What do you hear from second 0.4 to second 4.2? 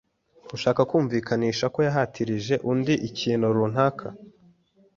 ushaka kumvikanisha ko yahatirije undi ikintu runaka